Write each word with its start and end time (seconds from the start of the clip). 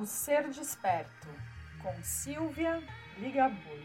O 0.00 0.06
Ser 0.06 0.48
Desperto, 0.48 1.28
com 1.82 1.92
Silvia 2.02 2.82
Ligabui. 3.18 3.84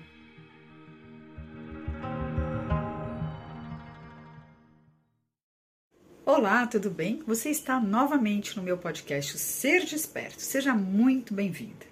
Olá, 6.26 6.66
tudo 6.68 6.90
bem? 6.90 7.22
Você 7.28 7.50
está 7.50 7.82
novamente 7.82 8.56
no 8.56 8.64
meu 8.64 8.78
podcast 8.78 9.36
o 9.36 9.38
Ser 9.38 9.84
Desperto. 9.84 10.42
Seja 10.42 10.74
muito 10.74 11.34
bem-vinda. 11.34 11.86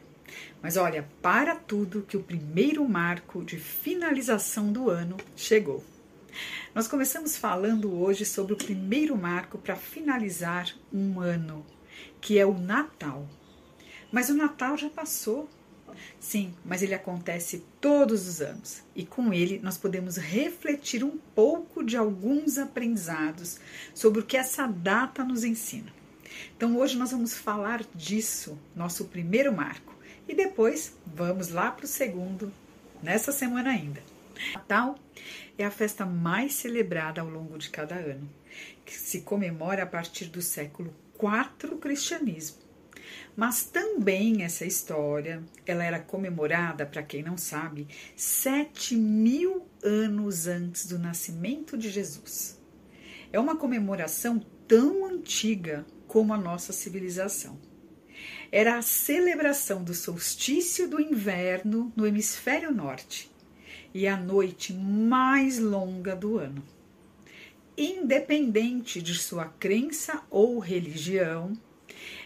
Mas 0.62 0.78
olha, 0.78 1.06
para 1.22 1.54
tudo 1.54 2.04
que 2.04 2.16
o 2.16 2.24
primeiro 2.24 2.88
marco 2.88 3.44
de 3.44 3.58
finalização 3.58 4.72
do 4.72 4.90
ano 4.90 5.18
chegou. 5.36 5.84
Nós 6.74 6.88
começamos 6.88 7.36
falando 7.36 7.94
hoje 7.94 8.24
sobre 8.24 8.54
o 8.54 8.58
primeiro 8.58 9.18
marco 9.18 9.58
para 9.58 9.76
finalizar 9.76 10.74
um 10.94 11.20
ano, 11.20 11.66
que 12.22 12.40
é 12.40 12.46
o 12.46 12.58
Natal. 12.58 13.28
Mas 14.14 14.30
o 14.30 14.36
Natal 14.36 14.78
já 14.78 14.92
passou. 14.92 15.50
Sim, 16.20 16.54
mas 16.64 16.84
ele 16.84 16.94
acontece 16.94 17.66
todos 17.82 18.28
os 18.28 18.42
anos 18.42 18.84
e 18.96 19.06
com 19.06 19.34
ele 19.34 19.60
nós 19.64 19.76
podemos 19.76 20.18
refletir 20.18 21.04
um 21.04 21.18
pouco 21.36 21.84
de 21.84 21.98
alguns 21.98 22.60
aprendizados 22.60 23.60
sobre 23.94 24.22
o 24.22 24.26
que 24.26 24.38
essa 24.38 24.68
data 24.68 25.24
nos 25.24 25.44
ensina. 25.44 25.92
Então 26.56 26.78
hoje 26.78 26.96
nós 26.96 27.12
vamos 27.12 27.36
falar 27.36 27.84
disso, 27.96 28.58
nosso 28.76 29.06
primeiro 29.06 29.52
marco, 29.52 29.96
e 30.28 30.36
depois 30.36 30.96
vamos 31.06 31.50
lá 31.50 31.72
para 31.72 31.86
o 31.86 31.88
segundo, 31.88 32.52
nessa 33.02 33.32
semana 33.32 33.72
ainda. 33.72 34.02
Natal 34.54 34.96
é 35.58 35.66
a 35.66 35.72
festa 35.72 36.06
mais 36.06 36.54
celebrada 36.54 37.22
ao 37.22 37.30
longo 37.30 37.58
de 37.58 37.70
cada 37.70 37.96
ano, 37.96 38.30
que 38.86 38.94
se 38.94 39.22
comemora 39.22 39.84
a 39.84 39.88
partir 39.88 40.26
do 40.26 40.42
século 40.42 40.94
IV 41.16 41.78
cristianismo. 41.78 42.64
Mas 43.36 43.64
também 43.64 44.44
essa 44.44 44.66
história, 44.66 45.44
ela 45.66 45.84
era 45.84 46.00
comemorada, 46.00 46.86
para 46.86 47.04
quem 47.04 47.24
não 47.24 47.38
sabe, 47.38 47.88
sete 48.16 48.96
mil 48.96 49.68
anos 49.84 50.48
antes 50.48 50.86
do 50.86 51.00
nascimento 51.00 51.78
de 51.78 51.90
Jesus. 51.90 52.60
É 53.32 53.40
uma 53.40 53.56
comemoração 53.56 54.40
tão 54.68 55.06
antiga 55.06 55.86
como 56.08 56.34
a 56.34 56.38
nossa 56.38 56.72
civilização. 56.72 57.58
Era 58.52 58.78
a 58.78 58.82
celebração 58.84 59.84
do 59.84 59.94
solstício 59.94 60.88
do 60.88 61.02
inverno 61.02 61.92
no 61.96 62.06
hemisfério 62.06 62.72
norte 62.72 63.32
e 63.94 64.08
a 64.08 64.16
noite 64.16 64.74
mais 64.74 65.60
longa 65.60 66.16
do 66.16 66.38
ano. 66.38 66.64
Independente 67.76 69.02
de 69.02 69.16
sua 69.16 69.46
crença 69.46 70.22
ou 70.30 70.60
religião, 70.60 71.54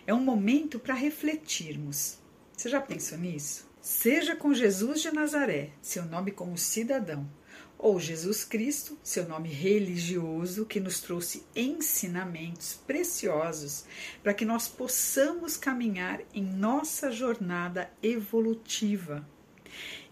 é 0.08 0.14
um 0.14 0.24
momento 0.24 0.80
para 0.80 0.94
refletirmos. 0.94 2.18
Você 2.56 2.70
já 2.70 2.80
pensou 2.80 3.18
nisso? 3.18 3.68
Seja 3.82 4.38
com 4.38 4.54
Jesus 4.54 5.02
de 5.02 5.12
Nazaré, 5.12 5.72
seu 5.82 6.06
nome 6.06 6.32
como 6.32 6.58
cidadão, 6.58 7.30
ou 7.78 8.00
Jesus 8.00 8.46
Cristo, 8.46 8.98
seu 9.04 9.28
nome 9.28 9.50
religioso, 9.50 10.66
que 10.66 10.80
nos 10.80 11.02
trouxe 11.02 11.46
ensinamentos 11.54 12.80
preciosos 12.88 13.84
para 14.24 14.34
que 14.34 14.46
nós 14.46 14.70
possamos 14.70 15.58
caminhar 15.58 16.22
em 16.34 16.44
nossa 16.44 17.12
jornada 17.12 17.92
evolutiva 18.02 19.28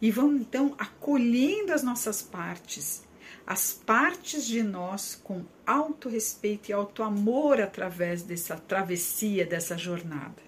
e 0.01 0.11
vão 0.11 0.35
então 0.35 0.75
acolhendo 0.77 1.73
as 1.73 1.83
nossas 1.83 2.21
partes, 2.21 3.03
as 3.45 3.73
partes 3.73 4.47
de 4.47 4.63
nós 4.63 5.19
com 5.23 5.45
alto 5.65 6.09
respeito 6.09 6.69
e 6.69 6.73
alto 6.73 7.03
amor 7.03 7.61
através 7.61 8.23
dessa 8.23 8.55
travessia, 8.55 9.45
dessa 9.45 9.77
jornada. 9.77 10.43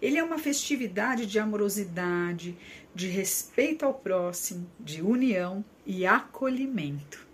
Ele 0.00 0.16
é 0.16 0.22
uma 0.22 0.38
festividade 0.38 1.26
de 1.26 1.40
amorosidade, 1.40 2.56
de 2.94 3.08
respeito 3.08 3.84
ao 3.84 3.94
próximo, 3.94 4.70
de 4.78 5.02
união 5.02 5.64
e 5.84 6.06
acolhimento. 6.06 7.26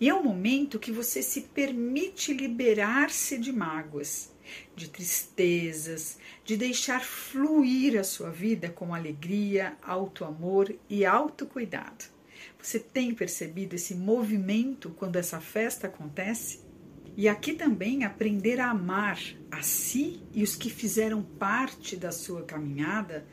E 0.00 0.08
é 0.08 0.14
um 0.14 0.24
momento 0.24 0.80
que 0.80 0.90
você 0.90 1.22
se 1.22 1.42
permite 1.42 2.32
liberar-se 2.32 3.38
de 3.38 3.52
mágoas, 3.52 4.32
de 4.74 4.88
tristezas, 4.88 6.18
de 6.44 6.56
deixar 6.56 7.04
fluir 7.04 7.98
a 7.98 8.02
sua 8.02 8.30
vida 8.30 8.68
com 8.68 8.92
alegria, 8.92 9.76
alto 9.80 10.24
amor 10.24 10.74
e 10.90 11.04
autocuidado. 11.06 12.13
Você 12.60 12.78
tem 12.78 13.14
percebido 13.14 13.74
esse 13.74 13.94
movimento 13.94 14.90
quando 14.90 15.16
essa 15.16 15.40
festa 15.40 15.86
acontece? 15.86 16.60
E 17.16 17.28
aqui 17.28 17.52
também 17.52 18.04
aprender 18.04 18.58
a 18.58 18.70
amar 18.70 19.18
a 19.50 19.62
si 19.62 20.20
e 20.32 20.42
os 20.42 20.56
que 20.56 20.68
fizeram 20.68 21.22
parte 21.22 21.96
da 21.96 22.10
sua 22.10 22.42
caminhada, 22.42 23.24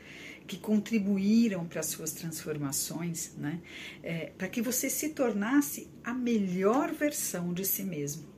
que 0.46 0.56
contribuíram 0.56 1.66
para 1.66 1.80
as 1.80 1.86
suas 1.86 2.12
transformações, 2.12 3.34
né? 3.36 3.60
É, 4.02 4.32
para 4.38 4.48
que 4.48 4.62
você 4.62 4.88
se 4.88 5.10
tornasse 5.10 5.88
a 6.04 6.14
melhor 6.14 6.92
versão 6.92 7.52
de 7.52 7.64
si 7.64 7.82
mesmo. 7.82 8.30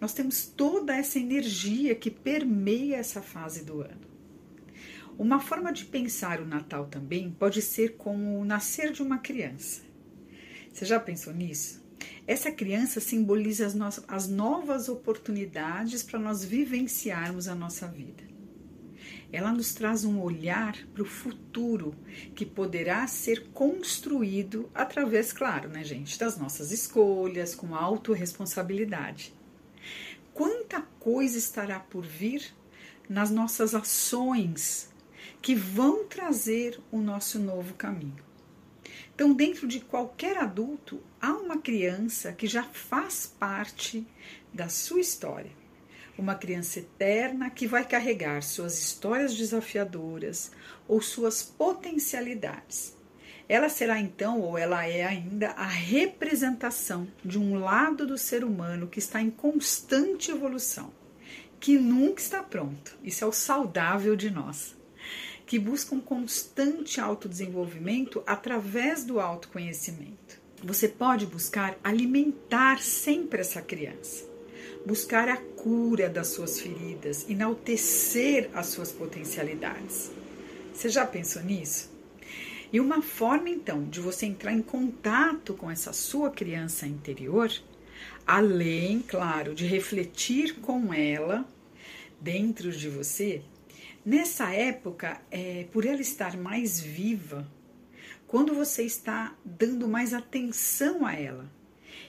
Nós 0.00 0.14
temos 0.14 0.46
toda 0.46 0.96
essa 0.96 1.18
energia 1.18 1.94
que 1.94 2.10
permeia 2.10 2.96
essa 2.96 3.20
fase 3.20 3.64
do 3.64 3.82
ano. 3.82 4.06
Uma 5.18 5.40
forma 5.40 5.72
de 5.72 5.84
pensar 5.84 6.40
o 6.40 6.46
Natal 6.46 6.86
também 6.86 7.30
pode 7.30 7.62
ser 7.62 7.96
como 7.96 8.38
o 8.38 8.44
nascer 8.44 8.92
de 8.92 9.02
uma 9.02 9.18
criança. 9.18 9.85
Você 10.76 10.84
já 10.84 11.00
pensou 11.00 11.32
nisso? 11.32 11.82
Essa 12.26 12.52
criança 12.52 13.00
simboliza 13.00 13.64
as, 13.64 13.74
no 13.74 13.88
as 14.06 14.28
novas 14.28 14.90
oportunidades 14.90 16.02
para 16.02 16.18
nós 16.18 16.44
vivenciarmos 16.44 17.48
a 17.48 17.54
nossa 17.54 17.88
vida. 17.88 18.22
Ela 19.32 19.52
nos 19.52 19.72
traz 19.72 20.04
um 20.04 20.20
olhar 20.20 20.76
para 20.92 21.02
o 21.02 21.06
futuro 21.06 21.94
que 22.34 22.44
poderá 22.44 23.06
ser 23.06 23.46
construído 23.54 24.68
através, 24.74 25.32
claro, 25.32 25.70
né, 25.70 25.82
gente, 25.82 26.18
das 26.18 26.36
nossas 26.36 26.70
escolhas, 26.70 27.54
com 27.54 27.74
autorresponsabilidade 27.74 29.32
quanta 30.34 30.82
coisa 31.00 31.38
estará 31.38 31.80
por 31.80 32.04
vir 32.04 32.54
nas 33.08 33.30
nossas 33.30 33.74
ações 33.74 34.90
que 35.40 35.54
vão 35.54 36.04
trazer 36.04 36.78
o 36.92 36.98
nosso 36.98 37.38
novo 37.38 37.72
caminho. 37.72 38.26
Então, 39.16 39.32
dentro 39.32 39.66
de 39.66 39.80
qualquer 39.80 40.36
adulto, 40.36 41.02
há 41.20 41.32
uma 41.32 41.56
criança 41.56 42.32
que 42.32 42.46
já 42.46 42.62
faz 42.62 43.26
parte 43.26 44.06
da 44.54 44.68
sua 44.68 45.00
história. 45.00 45.50
Uma 46.16 46.34
criança 46.34 46.78
eterna 46.78 47.50
que 47.50 47.66
vai 47.66 47.84
carregar 47.84 48.42
suas 48.42 48.78
histórias 48.78 49.34
desafiadoras 49.34 50.52
ou 50.86 51.00
suas 51.00 51.42
potencialidades 51.42 52.96
ela 53.48 53.68
será 53.68 54.00
então, 54.00 54.40
ou 54.40 54.58
ela 54.58 54.86
é 54.86 55.04
ainda, 55.04 55.50
a 55.50 55.66
representação 55.66 57.06
de 57.24 57.38
um 57.38 57.58
lado 57.58 58.06
do 58.06 58.18
ser 58.18 58.42
humano 58.42 58.88
que 58.88 58.98
está 58.98 59.22
em 59.22 59.30
constante 59.30 60.32
evolução, 60.32 60.92
que 61.60 61.78
nunca 61.78 62.20
está 62.20 62.42
pronto. 62.42 62.98
Isso 63.04 63.22
é 63.22 63.26
o 63.26 63.32
saudável 63.32 64.16
de 64.16 64.30
nós. 64.30 64.74
Que 65.46 65.60
busca 65.60 65.94
um 65.94 66.00
constante 66.00 67.00
autodesenvolvimento 67.00 68.20
através 68.26 69.04
do 69.04 69.20
autoconhecimento. 69.20 70.40
Você 70.64 70.88
pode 70.88 71.24
buscar 71.24 71.78
alimentar 71.84 72.82
sempre 72.82 73.40
essa 73.40 73.62
criança, 73.62 74.24
buscar 74.84 75.28
a 75.28 75.36
cura 75.36 76.08
das 76.08 76.28
suas 76.28 76.58
feridas, 76.58 77.30
enaltecer 77.30 78.50
as 78.52 78.66
suas 78.66 78.90
potencialidades. 78.90 80.10
Você 80.74 80.88
já 80.88 81.06
pensou 81.06 81.42
nisso? 81.42 81.94
E 82.72 82.80
uma 82.80 83.00
forma 83.00 83.48
então 83.48 83.84
de 83.84 84.00
você 84.00 84.26
entrar 84.26 84.52
em 84.52 84.62
contato 84.62 85.54
com 85.54 85.70
essa 85.70 85.92
sua 85.92 86.30
criança 86.30 86.86
interior, 86.86 87.50
além, 88.26 89.00
claro, 89.00 89.54
de 89.54 89.64
refletir 89.64 90.56
com 90.56 90.92
ela 90.92 91.46
dentro 92.20 92.72
de 92.72 92.88
você, 92.88 93.42
nessa 94.06 94.54
época, 94.54 95.20
é, 95.32 95.66
por 95.72 95.84
ela 95.84 96.00
estar 96.00 96.36
mais 96.36 96.80
viva, 96.80 97.50
quando 98.28 98.54
você 98.54 98.84
está 98.84 99.36
dando 99.44 99.88
mais 99.88 100.14
atenção 100.14 101.04
a 101.04 101.12
ela 101.12 101.50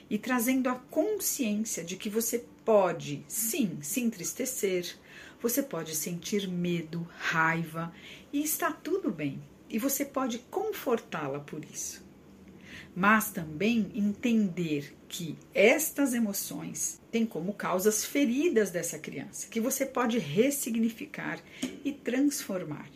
e 0.08 0.16
trazendo 0.16 0.68
a 0.68 0.76
consciência 0.76 1.82
de 1.82 1.96
que 1.96 2.08
você 2.08 2.44
pode, 2.64 3.24
sim, 3.26 3.78
se 3.82 4.00
entristecer, 4.00 4.96
você 5.42 5.62
pode 5.62 5.96
sentir 5.96 6.48
medo, 6.48 7.06
raiva 7.18 7.92
e 8.32 8.42
está 8.42 8.72
tudo 8.72 9.10
bem 9.10 9.42
e 9.68 9.78
você 9.78 10.04
pode 10.04 10.38
confortá-la 10.50 11.40
por 11.40 11.64
isso. 11.64 12.07
Mas 12.94 13.30
também 13.30 13.90
entender 13.94 14.94
que 15.08 15.36
estas 15.54 16.14
emoções 16.14 17.00
têm 17.10 17.24
como 17.24 17.52
causas 17.54 18.04
feridas 18.04 18.70
dessa 18.70 18.98
criança, 18.98 19.48
que 19.48 19.60
você 19.60 19.86
pode 19.86 20.18
ressignificar 20.18 21.38
e 21.84 21.92
transformar. 21.92 22.88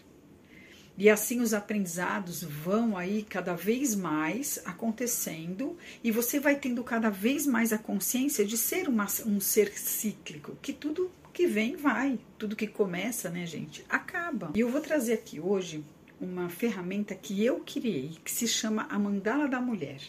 E 0.97 1.09
assim 1.09 1.41
os 1.41 1.55
aprendizados 1.55 2.43
vão 2.43 2.97
aí 2.97 3.23
cada 3.23 3.55
vez 3.55 3.95
mais 3.95 4.61
acontecendo 4.65 5.77
e 6.05 6.11
você 6.11 6.39
vai 6.39 6.57
tendo 6.57 6.85
cada 6.85 7.09
vez 7.09 7.47
mais 7.47 7.73
a 7.73 7.79
consciência 7.79 8.45
de 8.45 8.59
ser 8.59 8.89
uma, 8.89 9.07
um 9.27 9.41
ser 9.41 9.73
cíclico, 9.79 10.57
que 10.61 10.73
tudo 10.73 11.11
que 11.33 11.47
vem 11.47 11.77
vai, 11.77 12.19
tudo 12.37 12.55
que 12.55 12.67
começa, 12.67 13.31
né, 13.31 13.47
gente, 13.47 13.85
acaba. 13.89 14.53
E 14.55 14.61
eu 14.61 14.69
vou 14.69 14.83
trazer 14.83 15.15
aqui 15.15 15.41
hoje 15.41 15.83
uma 16.23 16.49
ferramenta 16.49 17.17
que 17.17 17.45
eu 17.45 17.61
criei, 17.61 18.17
que 18.25 18.31
se 18.31 18.47
chama 18.47 18.87
a 18.89 18.97
Mandala 18.97 19.49
da 19.49 19.61
Mulher, 19.61 20.01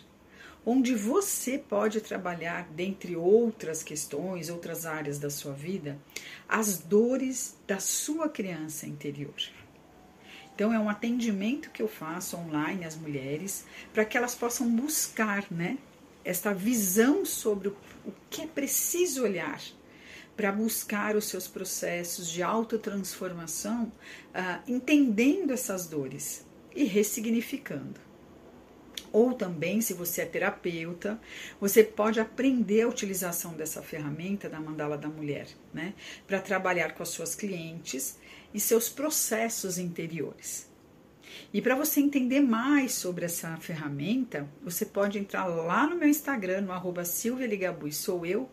onde 0.63 0.93
você 0.93 1.57
pode 1.57 1.99
trabalhar, 2.01 2.69
dentre 2.69 3.15
outras 3.15 3.81
questões, 3.81 4.47
outras 4.47 4.85
áreas 4.85 5.17
da 5.17 5.31
sua 5.31 5.53
vida, 5.53 5.99
as 6.47 6.77
dores 6.77 7.57
da 7.67 7.79
sua 7.79 8.29
criança 8.29 8.85
interior. 8.85 9.33
Então 10.53 10.71
é 10.71 10.79
um 10.79 10.87
atendimento 10.87 11.71
que 11.71 11.81
eu 11.81 11.87
faço 11.87 12.37
online 12.37 12.85
às 12.85 12.95
mulheres 12.95 13.65
para 13.91 14.05
que 14.05 14.15
elas 14.15 14.35
possam 14.35 14.69
buscar, 14.69 15.45
né, 15.49 15.79
esta 16.23 16.53
visão 16.53 17.25
sobre 17.25 17.69
o, 17.69 17.75
que 18.29 18.43
é 18.43 18.47
preciso 18.47 19.23
olhar 19.23 19.59
para 20.35 20.51
buscar 20.51 21.15
os 21.15 21.25
seus 21.25 21.47
processos 21.47 22.29
de 22.29 22.41
autotransformação, 22.41 23.91
uh, 24.29 24.71
entendendo 24.71 25.51
essas 25.51 25.87
dores 25.87 26.45
e 26.75 26.83
ressignificando. 26.85 28.01
Ou 29.11 29.33
também, 29.33 29.79
se 29.79 29.93
você 29.93 30.23
é 30.23 30.25
terapeuta, 30.25 31.21
você 31.61 31.83
pode 31.83 32.19
aprender 32.19 32.81
a 32.81 32.87
utilização 32.87 33.53
dessa 33.53 33.83
ferramenta 33.83 34.49
da 34.49 34.59
mandala 34.59 34.97
da 34.97 35.07
mulher, 35.07 35.47
né, 35.71 35.93
para 36.25 36.41
trabalhar 36.41 36.95
com 36.95 37.03
as 37.03 37.09
suas 37.09 37.35
clientes 37.35 38.17
e 38.51 38.59
seus 38.59 38.89
processos 38.89 39.77
interiores. 39.77 40.67
E 41.53 41.61
para 41.61 41.75
você 41.75 41.99
entender 41.99 42.41
mais 42.41 42.93
sobre 42.93 43.25
essa 43.25 43.55
ferramenta, 43.57 44.47
você 44.63 44.85
pode 44.85 45.19
entrar 45.19 45.45
lá 45.45 45.87
no 45.87 45.95
meu 45.95 46.09
Instagram, 46.09 46.61
no 46.61 46.71
arroba 46.71 47.03
sou 47.05 48.25
eu, 48.25 48.49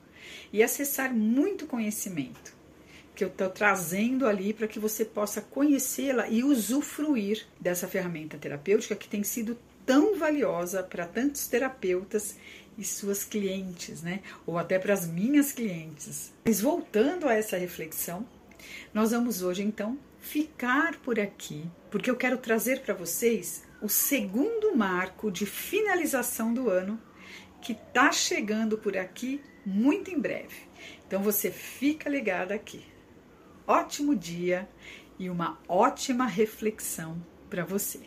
e 0.52 0.62
acessar 0.62 1.14
muito 1.14 1.66
conhecimento 1.66 2.60
que 3.20 3.24
eu 3.24 3.28
estou 3.28 3.50
trazendo 3.50 4.26
ali 4.26 4.54
para 4.54 4.66
que 4.66 4.78
você 4.78 5.04
possa 5.04 5.42
conhecê-la 5.42 6.26
e 6.28 6.42
usufruir 6.42 7.46
dessa 7.60 7.86
ferramenta 7.86 8.38
terapêutica 8.38 8.96
que 8.96 9.06
tem 9.06 9.22
sido 9.22 9.58
tão 9.84 10.16
valiosa 10.16 10.82
para 10.82 11.06
tantos 11.06 11.46
terapeutas 11.46 12.36
e 12.78 12.84
suas 12.84 13.22
clientes, 13.22 14.00
né? 14.00 14.20
Ou 14.46 14.56
até 14.56 14.78
para 14.78 14.94
as 14.94 15.06
minhas 15.06 15.52
clientes. 15.52 16.32
Mas 16.46 16.62
voltando 16.62 17.28
a 17.28 17.34
essa 17.34 17.58
reflexão, 17.58 18.26
nós 18.94 19.10
vamos 19.10 19.42
hoje 19.42 19.62
então 19.62 19.98
ficar 20.18 20.96
por 21.00 21.20
aqui, 21.20 21.64
porque 21.90 22.10
eu 22.10 22.16
quero 22.16 22.38
trazer 22.38 22.80
para 22.80 22.94
vocês 22.94 23.64
o 23.82 23.88
segundo 23.88 24.74
marco 24.74 25.30
de 25.30 25.44
finalização 25.44 26.54
do 26.54 26.70
ano 26.70 26.98
que 27.60 27.72
está 27.72 28.10
chegando 28.12 28.78
por 28.78 28.96
aqui 28.96 29.40
muito 29.64 30.10
em 30.10 30.18
breve. 30.18 30.68
Então 31.06 31.22
você 31.22 31.50
fica 31.50 32.08
ligado 32.08 32.52
aqui. 32.52 32.84
Ótimo 33.66 34.14
dia 34.14 34.68
e 35.18 35.28
uma 35.28 35.58
ótima 35.68 36.26
reflexão 36.26 37.20
para 37.48 37.64
você. 37.64 38.00